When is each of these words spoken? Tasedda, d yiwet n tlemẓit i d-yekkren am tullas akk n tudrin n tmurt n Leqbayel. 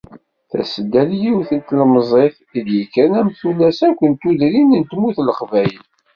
Tasedda, 0.49 1.03
d 1.09 1.11
yiwet 1.21 1.49
n 1.57 1.61
tlemẓit 1.67 2.35
i 2.57 2.59
d-yekkren 2.67 3.13
am 3.19 3.29
tullas 3.39 3.79
akk 3.87 3.99
n 4.11 4.13
tudrin 4.21 4.71
n 4.81 4.83
tmurt 4.89 5.17
n 5.19 5.25
Leqbayel. 5.27 5.83